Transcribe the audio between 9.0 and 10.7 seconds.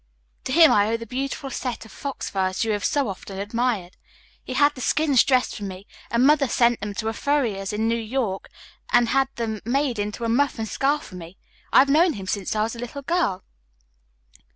had them made into a muff and